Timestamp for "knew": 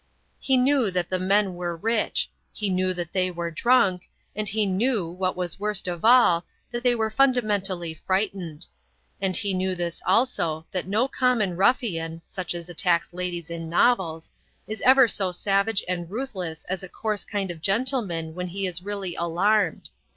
0.57-0.89, 2.71-2.91, 4.65-5.07, 9.53-9.75